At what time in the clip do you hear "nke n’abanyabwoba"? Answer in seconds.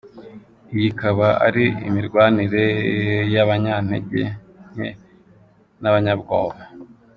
4.73-6.59